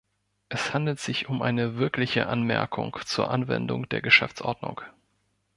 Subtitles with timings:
[0.49, 4.81] Es handelt sich um eine wirkliche Anmerkung zur Anwendung der Geschäftsordnung.